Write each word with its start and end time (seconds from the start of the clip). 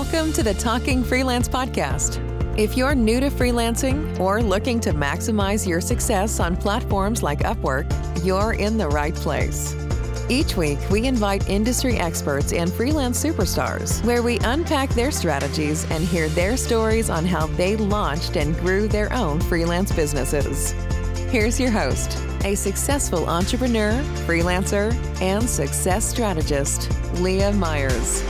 Welcome 0.00 0.32
to 0.34 0.44
the 0.44 0.54
Talking 0.54 1.02
Freelance 1.02 1.48
Podcast. 1.48 2.22
If 2.56 2.76
you're 2.76 2.94
new 2.94 3.18
to 3.18 3.30
freelancing 3.30 4.16
or 4.20 4.40
looking 4.40 4.78
to 4.78 4.92
maximize 4.92 5.66
your 5.66 5.80
success 5.80 6.38
on 6.38 6.56
platforms 6.56 7.24
like 7.24 7.40
Upwork, 7.40 7.84
you're 8.24 8.52
in 8.52 8.78
the 8.78 8.88
right 8.88 9.12
place. 9.12 9.74
Each 10.28 10.56
week, 10.56 10.78
we 10.88 11.08
invite 11.08 11.50
industry 11.50 11.96
experts 11.96 12.52
and 12.52 12.72
freelance 12.72 13.20
superstars 13.20 14.00
where 14.04 14.22
we 14.22 14.38
unpack 14.44 14.88
their 14.90 15.10
strategies 15.10 15.84
and 15.90 16.04
hear 16.04 16.28
their 16.28 16.56
stories 16.56 17.10
on 17.10 17.26
how 17.26 17.48
they 17.48 17.76
launched 17.76 18.36
and 18.36 18.56
grew 18.60 18.86
their 18.86 19.12
own 19.12 19.40
freelance 19.40 19.90
businesses. 19.90 20.74
Here's 21.32 21.58
your 21.58 21.72
host, 21.72 22.16
a 22.44 22.54
successful 22.54 23.28
entrepreneur, 23.28 23.90
freelancer, 24.28 24.94
and 25.20 25.50
success 25.50 26.04
strategist, 26.04 26.88
Leah 27.14 27.52
Myers. 27.52 28.22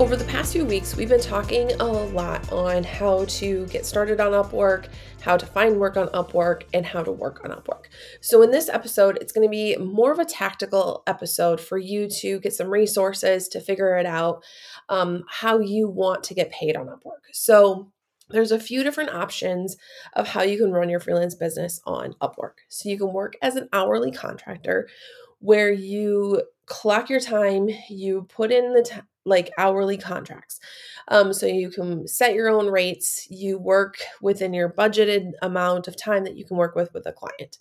Over 0.00 0.16
the 0.16 0.24
past 0.24 0.54
few 0.54 0.64
weeks, 0.64 0.96
we've 0.96 1.10
been 1.10 1.20
talking 1.20 1.70
a 1.74 1.84
lot 1.84 2.50
on 2.50 2.82
how 2.82 3.26
to 3.26 3.66
get 3.66 3.86
started 3.86 4.20
on 4.20 4.32
Upwork, 4.32 4.86
how 5.20 5.36
to 5.36 5.46
find 5.46 5.78
work 5.78 5.96
on 5.96 6.08
Upwork, 6.08 6.62
and 6.72 6.84
how 6.84 7.02
to 7.04 7.12
work 7.12 7.44
on 7.44 7.50
Upwork. 7.50 7.84
So, 8.20 8.42
in 8.42 8.50
this 8.50 8.68
episode, 8.68 9.18
it's 9.20 9.32
going 9.32 9.46
to 9.46 9.50
be 9.50 9.76
more 9.76 10.10
of 10.10 10.18
a 10.18 10.24
tactical 10.24 11.02
episode 11.06 11.60
for 11.60 11.78
you 11.78 12.08
to 12.20 12.40
get 12.40 12.54
some 12.54 12.68
resources 12.68 13.46
to 13.48 13.60
figure 13.60 13.96
it 13.96 14.06
out 14.06 14.42
um, 14.88 15.24
how 15.28 15.60
you 15.60 15.88
want 15.88 16.24
to 16.24 16.34
get 16.34 16.50
paid 16.50 16.74
on 16.74 16.86
Upwork. 16.86 17.22
So, 17.32 17.92
there's 18.30 18.50
a 18.50 18.58
few 18.58 18.82
different 18.82 19.10
options 19.10 19.76
of 20.14 20.26
how 20.26 20.42
you 20.42 20.58
can 20.58 20.72
run 20.72 20.88
your 20.88 21.00
freelance 21.00 21.34
business 21.34 21.80
on 21.84 22.14
Upwork. 22.14 22.54
So, 22.68 22.88
you 22.88 22.98
can 22.98 23.12
work 23.12 23.34
as 23.42 23.56
an 23.56 23.68
hourly 23.72 24.10
contractor 24.10 24.88
where 25.38 25.70
you 25.70 26.42
clock 26.66 27.10
your 27.10 27.20
time, 27.20 27.68
you 27.88 28.26
put 28.30 28.50
in 28.50 28.72
the 28.72 28.82
time 28.82 29.02
like 29.24 29.52
hourly 29.58 29.96
contracts. 29.96 30.58
Um, 31.08 31.32
so 31.32 31.46
you 31.46 31.70
can 31.70 32.06
set 32.06 32.34
your 32.34 32.48
own 32.48 32.68
rates. 32.68 33.26
You 33.30 33.58
work 33.58 33.96
within 34.20 34.54
your 34.54 34.72
budgeted 34.72 35.32
amount 35.42 35.88
of 35.88 35.96
time 35.96 36.24
that 36.24 36.36
you 36.36 36.44
can 36.44 36.56
work 36.56 36.74
with 36.74 36.92
with 36.92 37.06
a 37.06 37.12
client. 37.12 37.58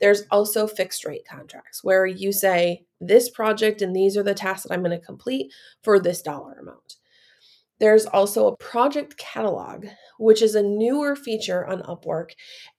There's 0.00 0.22
also 0.30 0.66
fixed 0.66 1.04
rate 1.04 1.26
contracts 1.28 1.82
where 1.82 2.06
you 2.06 2.32
say 2.32 2.84
this 3.00 3.30
project 3.30 3.82
and 3.82 3.94
these 3.94 4.16
are 4.16 4.22
the 4.22 4.34
tasks 4.34 4.66
that 4.66 4.74
I'm 4.74 4.82
going 4.82 4.98
to 4.98 5.04
complete 5.04 5.52
for 5.82 5.98
this 5.98 6.22
dollar 6.22 6.54
amount. 6.60 6.96
There's 7.80 8.04
also 8.04 8.46
a 8.46 8.56
project 8.56 9.16
catalog, 9.16 9.86
which 10.18 10.42
is 10.42 10.54
a 10.54 10.62
newer 10.62 11.16
feature 11.16 11.66
on 11.66 11.80
Upwork, 11.82 12.32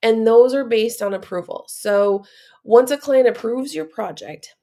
and 0.03 0.27
those 0.27 0.53
are 0.53 0.63
based 0.63 1.01
on 1.01 1.15
approval. 1.15 1.65
So 1.67 2.23
once 2.63 2.91
a 2.91 2.97
client 2.97 3.27
approves 3.27 3.73
your 3.73 3.85
project, 3.85 4.55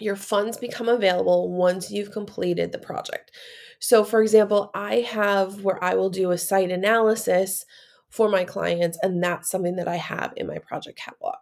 your 0.00 0.16
funds 0.16 0.56
become 0.56 0.88
available 0.88 1.50
once 1.50 1.90
you've 1.90 2.10
completed 2.12 2.72
the 2.72 2.78
project. 2.78 3.30
So, 3.78 4.04
for 4.04 4.22
example, 4.22 4.70
I 4.74 4.96
have 5.00 5.62
where 5.62 5.82
I 5.82 5.94
will 5.94 6.10
do 6.10 6.30
a 6.30 6.38
site 6.38 6.70
analysis 6.70 7.64
for 8.08 8.28
my 8.28 8.44
clients, 8.44 8.98
and 9.02 9.22
that's 9.22 9.50
something 9.50 9.76
that 9.76 9.88
I 9.88 9.96
have 9.96 10.32
in 10.36 10.46
my 10.46 10.58
project 10.58 10.98
catalog. 10.98 11.36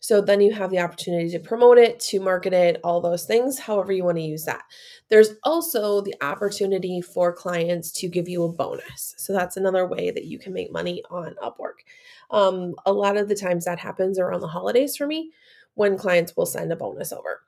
So 0.00 0.20
then 0.20 0.40
you 0.40 0.52
have 0.52 0.70
the 0.70 0.80
opportunity 0.80 1.30
to 1.30 1.38
promote 1.38 1.78
it, 1.78 1.98
to 2.00 2.20
market 2.20 2.52
it, 2.52 2.78
all 2.84 3.00
those 3.00 3.24
things, 3.24 3.58
however 3.58 3.92
you 3.92 4.04
want 4.04 4.18
to 4.18 4.22
use 4.22 4.44
that. 4.44 4.62
There's 5.08 5.30
also 5.42 6.02
the 6.02 6.14
opportunity 6.20 7.00
for 7.00 7.32
clients 7.32 7.90
to 7.92 8.08
give 8.08 8.28
you 8.28 8.44
a 8.44 8.52
bonus. 8.52 9.14
So 9.16 9.32
that's 9.32 9.56
another 9.56 9.86
way 9.86 10.10
that 10.10 10.26
you 10.26 10.38
can 10.38 10.52
make 10.52 10.70
money 10.70 11.02
on 11.10 11.34
Upwork. 11.42 11.84
Um, 12.30 12.74
a 12.84 12.92
lot 12.92 13.16
of 13.16 13.28
the 13.28 13.34
times 13.34 13.64
that 13.64 13.78
happens 13.78 14.18
around 14.18 14.40
the 14.40 14.48
holidays 14.48 14.96
for 14.96 15.06
me 15.06 15.30
when 15.74 15.96
clients 15.96 16.36
will 16.36 16.46
send 16.46 16.72
a 16.72 16.76
bonus 16.76 17.12
over. 17.12 17.40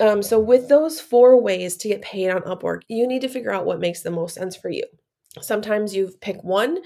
Um, 0.00 0.22
so, 0.22 0.38
with 0.38 0.68
those 0.68 1.00
four 1.00 1.40
ways 1.40 1.76
to 1.78 1.88
get 1.88 2.02
paid 2.02 2.30
on 2.30 2.42
Upwork, 2.42 2.82
you 2.88 3.06
need 3.06 3.22
to 3.22 3.28
figure 3.28 3.52
out 3.52 3.66
what 3.66 3.80
makes 3.80 4.02
the 4.02 4.10
most 4.10 4.34
sense 4.34 4.56
for 4.56 4.70
you. 4.70 4.84
Sometimes 5.40 5.94
you 5.94 6.12
pick 6.20 6.42
one 6.44 6.78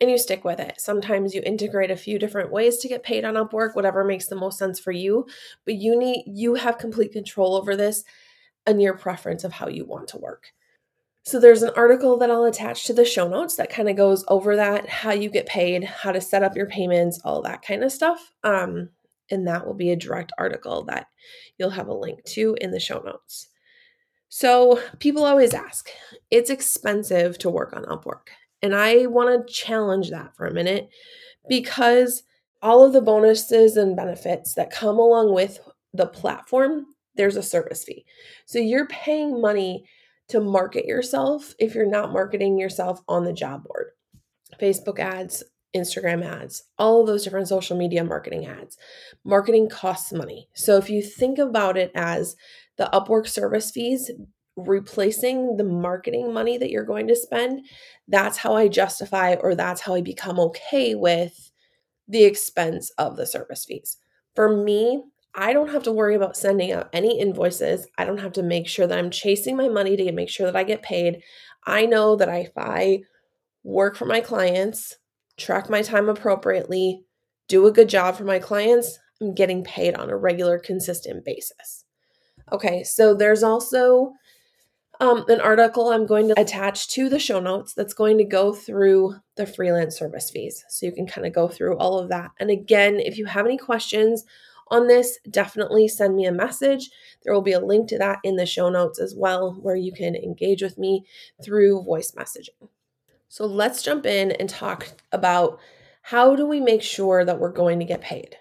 and 0.00 0.10
you 0.10 0.18
stick 0.18 0.44
with 0.44 0.60
it. 0.60 0.78
Sometimes 0.78 1.34
you 1.34 1.42
integrate 1.44 1.90
a 1.90 1.96
few 1.96 2.18
different 2.18 2.52
ways 2.52 2.78
to 2.78 2.88
get 2.88 3.02
paid 3.02 3.24
on 3.24 3.34
Upwork, 3.34 3.74
whatever 3.74 4.04
makes 4.04 4.26
the 4.26 4.36
most 4.36 4.58
sense 4.58 4.78
for 4.78 4.92
you. 4.92 5.26
But 5.64 5.74
you 5.74 5.98
need 5.98 6.24
you 6.26 6.54
have 6.54 6.76
complete 6.76 7.12
control 7.12 7.54
over 7.54 7.76
this 7.76 8.04
and 8.66 8.80
your 8.80 8.96
preference 8.96 9.44
of 9.44 9.52
how 9.52 9.68
you 9.68 9.86
want 9.86 10.08
to 10.08 10.18
work. 10.18 10.52
So 11.22 11.40
there's 11.40 11.62
an 11.62 11.72
article 11.74 12.18
that 12.18 12.30
I'll 12.30 12.44
attach 12.44 12.84
to 12.84 12.92
the 12.92 13.06
show 13.06 13.26
notes 13.26 13.56
that 13.56 13.70
kind 13.70 13.88
of 13.88 13.96
goes 13.96 14.24
over 14.28 14.56
that, 14.56 14.86
how 14.86 15.12
you 15.12 15.30
get 15.30 15.46
paid, 15.46 15.84
how 15.84 16.12
to 16.12 16.20
set 16.20 16.42
up 16.42 16.54
your 16.54 16.66
payments, 16.66 17.18
all 17.24 17.40
that 17.42 17.62
kind 17.62 17.82
of 17.82 17.90
stuff. 17.90 18.32
Um, 18.42 18.90
and 19.30 19.46
that 19.46 19.66
will 19.66 19.74
be 19.74 19.90
a 19.90 19.96
direct 19.96 20.32
article 20.38 20.84
that 20.84 21.06
you'll 21.58 21.70
have 21.70 21.88
a 21.88 21.94
link 21.94 22.24
to 22.24 22.56
in 22.60 22.70
the 22.70 22.80
show 22.80 23.00
notes. 23.00 23.48
So, 24.28 24.80
people 24.98 25.24
always 25.24 25.54
ask, 25.54 25.88
it's 26.30 26.50
expensive 26.50 27.38
to 27.38 27.50
work 27.50 27.72
on 27.72 27.84
Upwork. 27.84 28.28
And 28.62 28.74
I 28.74 29.06
want 29.06 29.46
to 29.46 29.52
challenge 29.52 30.10
that 30.10 30.34
for 30.36 30.46
a 30.46 30.52
minute 30.52 30.88
because 31.48 32.24
all 32.60 32.82
of 32.82 32.92
the 32.92 33.00
bonuses 33.00 33.76
and 33.76 33.94
benefits 33.94 34.54
that 34.54 34.70
come 34.70 34.98
along 34.98 35.34
with 35.34 35.60
the 35.92 36.06
platform, 36.06 36.86
there's 37.14 37.36
a 37.36 37.42
service 37.42 37.84
fee. 37.84 38.04
So, 38.46 38.58
you're 38.58 38.88
paying 38.88 39.40
money 39.40 39.84
to 40.28 40.40
market 40.40 40.86
yourself 40.86 41.54
if 41.58 41.74
you're 41.74 41.86
not 41.86 42.12
marketing 42.12 42.58
yourself 42.58 43.00
on 43.06 43.24
the 43.24 43.32
job 43.32 43.62
board. 43.64 43.90
Facebook 44.60 44.98
ads, 44.98 45.44
Instagram 45.74 46.24
ads, 46.24 46.64
all 46.78 47.00
of 47.00 47.06
those 47.06 47.24
different 47.24 47.48
social 47.48 47.76
media 47.76 48.04
marketing 48.04 48.46
ads. 48.46 48.76
Marketing 49.24 49.68
costs 49.68 50.12
money. 50.12 50.48
So 50.54 50.76
if 50.76 50.88
you 50.88 51.02
think 51.02 51.38
about 51.38 51.76
it 51.76 51.90
as 51.94 52.36
the 52.76 52.88
Upwork 52.92 53.26
service 53.26 53.70
fees 53.70 54.10
replacing 54.56 55.56
the 55.56 55.64
marketing 55.64 56.32
money 56.32 56.56
that 56.58 56.70
you're 56.70 56.84
going 56.84 57.08
to 57.08 57.16
spend, 57.16 57.66
that's 58.06 58.38
how 58.38 58.54
I 58.54 58.68
justify 58.68 59.34
or 59.34 59.54
that's 59.54 59.80
how 59.80 59.94
I 59.94 60.00
become 60.00 60.38
okay 60.38 60.94
with 60.94 61.50
the 62.06 62.24
expense 62.24 62.90
of 62.98 63.16
the 63.16 63.26
service 63.26 63.64
fees. 63.64 63.96
For 64.34 64.56
me, 64.56 65.02
I 65.34 65.52
don't 65.52 65.70
have 65.70 65.82
to 65.84 65.92
worry 65.92 66.14
about 66.14 66.36
sending 66.36 66.70
out 66.70 66.90
any 66.92 67.18
invoices. 67.18 67.88
I 67.98 68.04
don't 68.04 68.18
have 68.18 68.32
to 68.32 68.42
make 68.42 68.68
sure 68.68 68.86
that 68.86 68.98
I'm 68.98 69.10
chasing 69.10 69.56
my 69.56 69.68
money 69.68 69.96
to 69.96 70.12
make 70.12 70.28
sure 70.28 70.46
that 70.46 70.56
I 70.56 70.62
get 70.62 70.82
paid. 70.82 71.22
I 71.66 71.86
know 71.86 72.14
that 72.14 72.28
if 72.28 72.52
I 72.56 73.00
work 73.64 73.96
for 73.96 74.04
my 74.04 74.20
clients, 74.20 74.96
track 75.36 75.68
my 75.68 75.82
time 75.82 76.08
appropriately, 76.08 77.04
do 77.48 77.66
a 77.66 77.72
good 77.72 77.88
job 77.88 78.16
for 78.16 78.24
my 78.24 78.38
clients, 78.38 78.98
I'm 79.20 79.34
getting 79.34 79.64
paid 79.64 79.94
on 79.94 80.10
a 80.10 80.16
regular, 80.16 80.58
consistent 80.58 81.24
basis. 81.24 81.84
Okay, 82.52 82.84
so 82.84 83.14
there's 83.14 83.42
also 83.42 84.12
um, 85.00 85.24
an 85.28 85.40
article 85.40 85.88
I'm 85.88 86.06
going 86.06 86.28
to 86.28 86.40
attach 86.40 86.88
to 86.90 87.08
the 87.08 87.18
show 87.18 87.40
notes 87.40 87.74
that's 87.74 87.94
going 87.94 88.18
to 88.18 88.24
go 88.24 88.52
through 88.52 89.14
the 89.36 89.46
freelance 89.46 89.98
service 89.98 90.30
fees. 90.30 90.64
So 90.68 90.86
you 90.86 90.92
can 90.92 91.06
kind 91.06 91.26
of 91.26 91.32
go 91.32 91.48
through 91.48 91.76
all 91.78 91.98
of 91.98 92.08
that. 92.10 92.30
And 92.38 92.50
again, 92.50 93.00
if 93.00 93.18
you 93.18 93.26
have 93.26 93.46
any 93.46 93.58
questions 93.58 94.24
on 94.68 94.86
this, 94.86 95.18
definitely 95.30 95.88
send 95.88 96.14
me 96.16 96.26
a 96.26 96.32
message. 96.32 96.90
There 97.22 97.32
will 97.32 97.42
be 97.42 97.52
a 97.52 97.60
link 97.60 97.88
to 97.88 97.98
that 97.98 98.18
in 98.24 98.36
the 98.36 98.46
show 98.46 98.68
notes 98.68 99.00
as 99.00 99.14
well, 99.16 99.58
where 99.60 99.76
you 99.76 99.92
can 99.92 100.14
engage 100.14 100.62
with 100.62 100.78
me 100.78 101.04
through 101.42 101.84
voice 101.84 102.12
messaging. 102.12 102.68
So 103.34 103.46
let's 103.46 103.82
jump 103.82 104.06
in 104.06 104.30
and 104.30 104.48
talk 104.48 104.86
about 105.10 105.58
how 106.02 106.36
do 106.36 106.46
we 106.46 106.60
make 106.60 106.82
sure 106.82 107.24
that 107.24 107.40
we're 107.40 107.50
going 107.50 107.80
to 107.80 107.84
get 107.84 108.00
paid. 108.00 108.36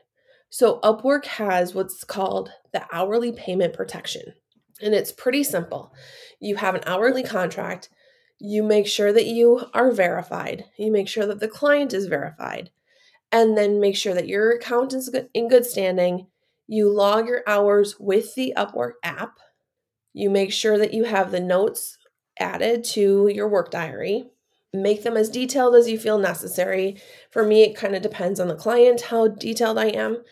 So 0.52 0.80
Upwork 0.82 1.26
has 1.26 1.74
what's 1.74 2.04
called 2.04 2.52
the 2.74 2.86
hourly 2.94 3.32
payment 3.32 3.74
protection. 3.74 4.36
And 4.84 4.94
it's 4.94 5.12
pretty 5.12 5.44
simple. 5.44 5.96
You 6.40 6.58
have 6.58 6.76
an 6.76 6.84
hourly 6.86 7.24
contract, 7.24 7.90
you 8.38 8.62
make 8.62 8.86
sure 8.86 9.12
that 9.12 9.26
you 9.26 9.66
are 9.74 9.92
verified, 9.92 10.66
you 10.78 10.92
make 10.92 11.10
sure 11.10 11.26
that 11.26 11.40
the 11.40 11.48
client 11.48 11.92
is 11.92 12.06
verified, 12.06 12.70
and 13.32 13.58
then 13.58 13.80
make 13.80 13.98
sure 13.98 14.14
that 14.14 14.28
your 14.28 14.52
account 14.52 14.94
is 14.94 15.12
in 15.34 15.48
good 15.48 15.66
standing. 15.66 16.28
You 16.68 16.88
log 16.88 17.28
your 17.28 17.42
hours 17.48 18.00
with 18.00 18.36
the 18.36 18.54
Upwork 18.56 18.92
app. 19.02 19.40
You 20.14 20.30
make 20.30 20.52
sure 20.52 20.78
that 20.78 20.94
you 20.94 21.06
have 21.06 21.32
the 21.32 21.40
notes 21.40 21.98
added 22.40 22.84
to 22.84 23.28
your 23.34 23.48
work 23.48 23.72
diary 23.72 24.28
make 24.74 25.04
them 25.04 25.16
as 25.16 25.30
detailed 25.30 25.76
as 25.76 25.90
you 25.90 26.00
feel 26.00 26.18
necessary. 26.18 26.98
For 27.32 27.46
me, 27.46 27.64
it 27.64 27.76
kind 27.76 27.96
of 27.96 28.02
depends 28.02 28.40
on 28.40 28.48
the 28.48 28.56
client 28.56 29.02
how 29.02 29.28
detailed 29.28 29.78
I 29.78 29.88
am. 29.88 30.24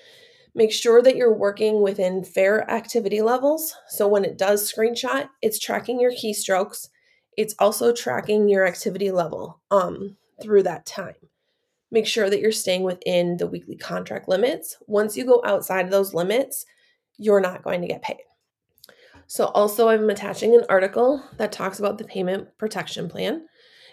Make 0.54 0.74
sure 0.74 1.02
that 1.02 1.16
you're 1.16 1.34
working 1.34 1.82
within 1.82 2.24
fair 2.24 2.70
activity 2.70 3.22
levels. 3.22 3.76
So 3.88 4.08
when 4.08 4.26
it 4.26 4.38
does 4.38 4.70
screenshot, 4.70 5.30
it's 5.42 5.60
tracking 5.60 6.00
your 6.00 6.12
keystrokes. 6.12 6.90
It's 7.38 7.56
also 7.60 7.94
tracking 7.94 8.50
your 8.50 8.68
activity 8.68 9.12
level 9.12 9.62
um, 9.70 10.18
through 10.42 10.64
that 10.64 10.86
time. 10.86 11.16
Make 11.90 12.08
sure 12.08 12.30
that 12.30 12.40
you're 12.40 12.52
staying 12.52 12.84
within 12.84 13.38
the 13.38 13.48
weekly 13.48 13.78
contract 13.78 14.28
limits. 14.28 14.78
Once 14.88 15.16
you 15.16 15.26
go 15.26 15.42
outside 15.46 15.86
of 15.86 15.92
those 15.92 16.14
limits, 16.14 16.66
you're 17.18 17.42
not 17.42 17.64
going 17.64 17.82
to 17.82 17.88
get 17.88 18.02
paid. 18.02 18.22
So, 19.28 19.46
also, 19.46 19.88
I'm 19.88 20.10
attaching 20.10 20.54
an 20.56 20.66
article 20.68 21.24
that 21.38 21.54
talks 21.54 21.80
about 21.80 21.98
the 21.98 22.04
payment 22.04 22.50
protection 22.58 23.08
plan. 23.08 23.46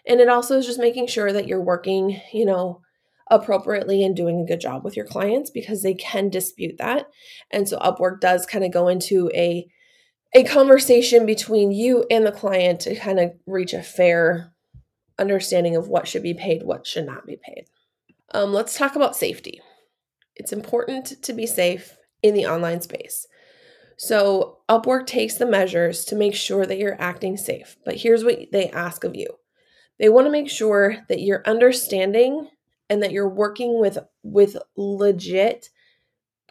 And 0.08 0.20
it 0.20 0.28
also 0.28 0.56
is 0.56 0.66
just 0.66 0.80
making 0.80 1.06
sure 1.06 1.32
that 1.32 1.46
you're 1.46 1.60
working, 1.60 2.20
you 2.32 2.46
know, 2.46 2.80
appropriately 3.30 4.02
and 4.02 4.16
doing 4.16 4.40
a 4.40 4.46
good 4.46 4.60
job 4.60 4.84
with 4.84 4.96
your 4.96 5.04
clients 5.04 5.50
because 5.50 5.82
they 5.82 5.94
can 5.94 6.30
dispute 6.30 6.78
that. 6.78 7.06
And 7.50 7.68
so 7.68 7.78
Upwork 7.78 8.20
does 8.20 8.46
kind 8.46 8.64
of 8.64 8.72
go 8.72 8.88
into 8.88 9.30
a 9.34 9.68
a 10.34 10.44
conversation 10.44 11.24
between 11.24 11.72
you 11.72 12.04
and 12.10 12.26
the 12.26 12.32
client 12.32 12.80
to 12.80 12.94
kind 12.94 13.18
of 13.18 13.32
reach 13.46 13.72
a 13.72 13.82
fair 13.82 14.52
understanding 15.18 15.74
of 15.74 15.88
what 15.88 16.06
should 16.06 16.22
be 16.22 16.34
paid, 16.34 16.62
what 16.62 16.86
should 16.86 17.06
not 17.06 17.26
be 17.26 17.38
paid. 17.42 17.64
Um, 18.34 18.52
let's 18.52 18.76
talk 18.76 18.94
about 18.94 19.16
safety. 19.16 19.60
It's 20.36 20.52
important 20.52 21.22
to 21.22 21.32
be 21.32 21.46
safe 21.46 21.96
in 22.22 22.34
the 22.34 22.46
online 22.46 22.82
space. 22.82 23.26
So, 23.96 24.58
Upwork 24.68 25.06
takes 25.06 25.34
the 25.34 25.46
measures 25.46 26.04
to 26.04 26.14
make 26.14 26.34
sure 26.34 26.66
that 26.66 26.78
you're 26.78 27.00
acting 27.00 27.36
safe. 27.36 27.76
But 27.84 27.96
here's 27.96 28.22
what 28.22 28.52
they 28.52 28.70
ask 28.70 29.02
of 29.04 29.16
you 29.16 29.28
they 29.98 30.08
want 30.08 30.26
to 30.26 30.32
make 30.32 30.48
sure 30.48 30.96
that 31.08 31.20
you're 31.20 31.42
understanding 31.46 32.48
and 32.90 33.02
that 33.02 33.12
you're 33.12 33.28
working 33.28 33.80
with, 33.80 33.98
with 34.22 34.56
legit 34.76 35.70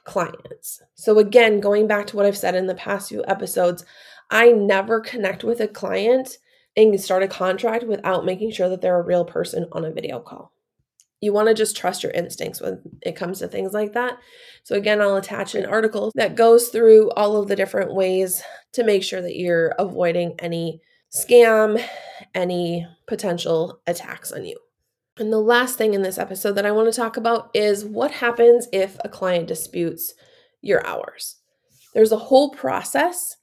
clients. 0.04 0.82
So, 0.96 1.20
again, 1.20 1.60
going 1.60 1.88
back 1.88 2.08
to 2.08 2.16
what 2.16 2.26
I've 2.26 2.38
said 2.38 2.56
in 2.56 2.68
the 2.68 2.76
past 2.76 3.10
few 3.10 3.24
episodes, 3.28 3.86
I 4.30 4.52
never 4.52 5.00
connect 5.00 5.44
with 5.44 5.60
a 5.60 5.68
client 5.68 6.38
and 6.76 7.00
start 7.02 7.24
a 7.24 7.28
contract 7.28 7.86
without 7.86 8.26
making 8.26 8.52
sure 8.52 8.70
that 8.70 8.82
they're 8.82 9.00
a 9.00 9.06
real 9.06 9.26
person 9.26 9.68
on 9.72 9.84
a 9.84 9.92
video 9.92 10.20
call 10.20 10.52
you 11.22 11.34
want 11.34 11.48
to 11.48 11.54
just 11.54 11.76
trust 11.76 12.04
your 12.04 12.12
instincts 12.12 12.62
when 12.62 12.80
it 13.02 13.16
comes 13.16 13.40
to 13.40 13.48
things 13.48 13.74
like 13.74 13.94
that. 13.94 14.18
So, 14.64 14.76
again, 14.76 15.02
I'll 15.02 15.16
attach 15.16 15.56
an 15.56 15.66
article 15.66 16.12
that 16.16 16.36
goes 16.36 16.70
through 16.70 17.10
all 17.12 17.38
of 17.38 17.48
the 17.48 17.56
different 17.56 17.94
ways 17.94 18.42
to 18.74 18.84
make 18.84 19.04
sure 19.04 19.22
that 19.22 19.36
you're 19.36 19.70
avoiding 19.80 20.36
any 20.40 20.82
scam, 21.14 21.84
any 22.34 22.88
potential 23.08 23.82
attacks 23.88 24.32
on 24.32 24.46
you. 24.46 24.58
And 25.18 25.34
the 25.34 25.40
last 25.40 25.78
thing 25.78 25.94
in 25.94 26.04
this 26.04 26.20
episode 26.20 26.54
that 26.54 26.66
I 26.66 26.72
want 26.72 26.92
to 26.92 27.00
talk 27.00 27.18
about 27.18 27.50
is 27.54 27.84
what 27.84 28.12
happens 28.12 28.68
if 28.72 28.98
a 29.04 29.10
client 29.10 29.48
disputes 29.48 30.14
your 30.62 30.86
hours. 30.86 31.38
There's 31.94 32.12
a 32.12 32.18
whole 32.18 32.52
process 32.52 33.38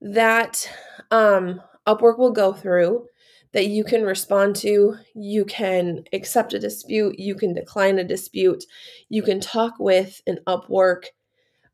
that 0.00 0.70
um, 1.10 1.62
Upwork 1.86 2.18
will 2.18 2.32
go 2.32 2.52
through 2.52 3.06
that 3.52 3.68
you 3.68 3.84
can 3.84 4.02
respond 4.02 4.56
to. 4.56 4.96
You 5.14 5.44
can 5.44 6.04
accept 6.12 6.52
a 6.52 6.58
dispute, 6.58 7.18
you 7.18 7.34
can 7.34 7.54
decline 7.54 7.98
a 7.98 8.04
dispute, 8.04 8.64
you 9.08 9.22
can 9.22 9.40
talk 9.40 9.74
with 9.78 10.20
an 10.26 10.40
Upwork 10.46 11.04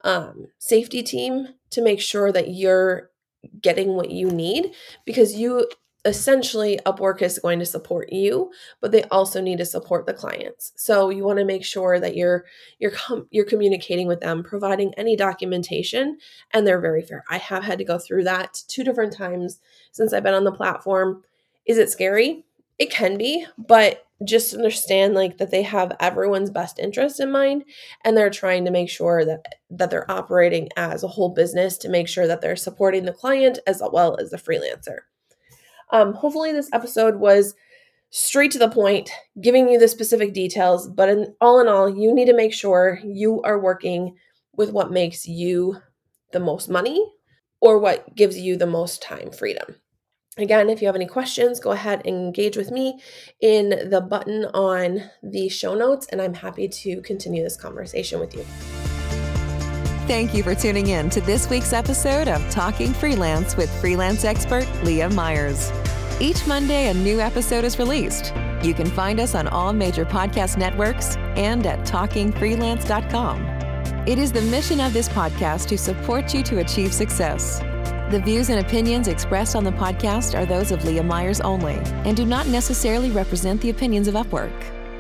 um, 0.05 0.47
safety 0.59 1.03
team 1.03 1.49
to 1.71 1.83
make 1.83 2.01
sure 2.01 2.31
that 2.31 2.55
you're 2.55 3.10
getting 3.61 3.95
what 3.95 4.11
you 4.11 4.31
need 4.31 4.75
because 5.05 5.35
you 5.35 5.67
essentially 6.05 6.81
Upwork 6.87 7.21
is 7.21 7.39
going 7.39 7.59
to 7.59 7.67
support 7.67 8.11
you, 8.13 8.51
but 8.81 8.91
they 8.91 9.03
also 9.05 9.41
need 9.41 9.59
to 9.59 9.67
support 9.67 10.07
the 10.07 10.15
clients. 10.15 10.73
So 10.77 11.11
you 11.11 11.25
want 11.25 11.39
to 11.39 11.45
make 11.45 11.65
sure 11.65 12.01
that 12.01 12.17
you're 12.17 12.45
you're 12.79 12.93
com- 12.93 13.27
you're 13.31 13.45
communicating 13.45 14.07
with 14.07 14.21
them, 14.21 14.43
providing 14.43 14.95
any 14.95 15.17
documentation, 15.17 16.19
and 16.53 16.67
they're 16.67 16.81
very 16.81 17.03
fair. 17.03 17.25
I 17.29 17.39
have 17.39 17.65
had 17.65 17.79
to 17.79 17.85
go 17.85 17.99
through 17.99 18.25
that 18.25 18.63
two 18.69 18.85
different 18.85 19.15
times 19.15 19.61
since 19.93 20.13
I've 20.13 20.23
been 20.23 20.35
on 20.35 20.45
the 20.45 20.53
platform. 20.53 21.23
Is 21.67 21.79
it 21.79 21.91
scary? 21.91 22.45
It 22.79 22.91
can 22.91 23.19
be, 23.19 23.47
but 23.59 24.07
just 24.25 24.55
understand 24.55 25.15
like 25.15 25.39
that 25.39 25.51
they 25.51 25.63
have 25.63 25.97
everyone's 25.99 26.51
best 26.51 26.79
interest 26.79 27.21
in 27.21 27.33
mind 27.33 27.65
and 28.05 28.17
they're 28.17 28.31
trying 28.31 28.65
to 28.65 28.71
make 28.71 28.91
sure 28.91 29.25
that 29.25 29.45
that 29.71 29.91
they're 29.91 30.11
operating 30.11 30.69
as 30.77 31.03
a 31.03 31.09
whole 31.09 31.31
business 31.31 31.79
to 31.79 31.89
make 31.89 32.07
sure 32.07 32.27
that 32.27 32.41
they're 32.41 32.57
supporting 32.57 33.05
the 33.05 33.13
client 33.13 33.59
as 33.67 33.83
well 33.93 34.17
as 34.19 34.31
the 34.31 34.37
freelancer. 34.37 34.99
Um, 35.91 36.13
hopefully 36.13 36.53
this 36.53 36.69
episode 36.73 37.17
was 37.17 37.55
straight 38.11 38.51
to 38.51 38.59
the 38.59 38.69
point, 38.69 39.11
giving 39.41 39.69
you 39.69 39.79
the 39.79 39.89
specific 39.89 40.35
details, 40.35 40.89
but 40.89 41.09
in 41.09 41.35
all 41.41 41.61
in 41.61 41.69
all, 41.69 41.89
you 41.89 42.15
need 42.15 42.27
to 42.27 42.37
make 42.37 42.53
sure 42.53 43.01
you 43.05 43.41
are 43.43 43.59
working 43.59 44.17
with 44.55 44.71
what 44.73 44.93
makes 44.93 45.27
you 45.27 45.79
the 46.33 46.41
most 46.41 46.69
money 46.69 47.05
or 47.61 47.79
what 47.79 48.15
gives 48.15 48.39
you 48.39 48.57
the 48.57 48.67
most 48.67 49.03
time 49.03 49.31
freedom. 49.31 49.77
Again, 50.41 50.71
if 50.71 50.81
you 50.81 50.89
have 50.89 50.97
any 50.97 51.07
questions, 51.07 51.61
go 51.61 51.73
ahead 51.73 52.01
and 52.07 52.17
engage 52.17 52.57
with 52.57 52.71
me 52.71 52.99
in 53.41 53.91
the 53.91 54.01
button 54.01 54.47
on 54.47 55.11
the 55.23 55.51
show 55.51 55.75
notes, 55.75 56.07
and 56.07 56.23
I'm 56.23 56.35
happy 56.35 56.67
to 56.67 57.03
continue 57.03 57.43
this 57.43 57.57
conversation 57.57 58.19
with 58.21 58.35
you. 58.35 58.43
Thank 60.07 60.35
you 60.35 60.43
for 60.43 60.55
tuning 60.55 60.89
in 60.89 61.11
to 61.11 61.21
this 61.21 61.51
week's 61.51 61.75
episode 61.75 62.27
of 62.27 62.49
Talking 62.51 62.95
Freelance 62.95 63.57
with 63.57 63.71
freelance 63.81 64.25
expert 64.25 64.67
Leah 64.83 65.11
Myers. 65.11 65.71
Each 66.21 66.47
Monday, 66.47 66.89
a 66.89 66.95
new 66.95 67.21
episode 67.21 67.65
is 67.65 67.79
released. 67.79 68.33
You 68.63 68.75
can 68.75 68.87
find 68.87 69.21
us 69.21 69.35
on 69.35 69.47
all 69.49 69.73
major 69.73 70.07
podcast 70.07 70.57
networks 70.57 71.17
and 71.37 71.67
at 71.67 71.81
talkingfreelance.com. 71.87 73.45
It 74.09 74.19
is 74.19 74.33
the 74.33 74.43
mission 74.43 74.81
of 74.81 74.95
this 74.95 75.09
podcast 75.11 75.69
to 75.69 75.79
support 75.79 76.35
you 76.35 76.43
to 76.45 76.59
achieve 76.59 76.93
success. 76.93 77.63
The 78.11 78.19
views 78.19 78.49
and 78.49 78.59
opinions 78.59 79.07
expressed 79.07 79.55
on 79.55 79.63
the 79.63 79.71
podcast 79.71 80.37
are 80.37 80.45
those 80.45 80.73
of 80.73 80.85
Leah 80.85 81.05
Myers 81.05 81.41
only 81.41 81.75
and 82.05 82.17
do 82.17 82.27
not 82.27 82.49
necessarily 82.49 83.13
represent 83.13 83.61
the 83.61 83.71
opinions 83.71 84.09
of 84.09 84.15
Upwork. 84.15 84.51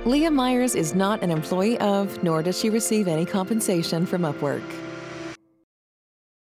Leah 0.06 0.30
Myers 0.30 0.76
is 0.76 0.94
not 0.94 1.20
an 1.24 1.32
employee 1.32 1.76
of, 1.78 2.22
nor 2.22 2.40
does 2.40 2.56
she 2.56 2.70
receive 2.70 3.08
any 3.08 3.26
compensation 3.26 4.06
from 4.06 4.22
Upwork. 4.22 4.62